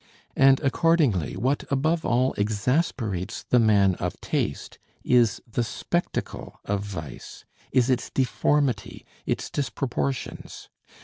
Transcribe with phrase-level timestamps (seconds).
[0.35, 7.45] And accordingly what, above all, exasperates the man of taste is the spectacle of vice,
[7.71, 10.69] is its deformity, its disproportions.